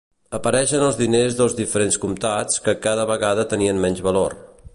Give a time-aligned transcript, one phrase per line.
[0.35, 4.41] Apareixen els diners dels diferents comtats, que cada vegada tenien menys valor.